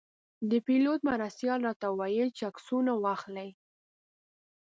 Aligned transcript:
د 0.49 0.51
پیلوټ 0.65 0.99
مرستیال 1.09 1.59
راته 1.67 1.87
ویل 1.99 2.29
چې 2.37 2.43
عکسونه 2.49 2.91
واخلئ. 3.03 3.49